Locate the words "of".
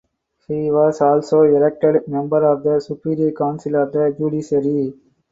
2.47-2.63, 3.75-3.91